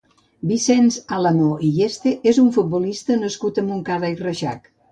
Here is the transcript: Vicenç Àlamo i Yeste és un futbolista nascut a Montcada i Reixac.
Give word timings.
Vicenç 0.51 0.97
Àlamo 1.17 1.49
i 1.67 1.69
Yeste 1.75 2.15
és 2.33 2.41
un 2.47 2.49
futbolista 2.57 3.21
nascut 3.27 3.63
a 3.65 3.69
Montcada 3.71 4.13
i 4.17 4.21
Reixac. 4.27 4.71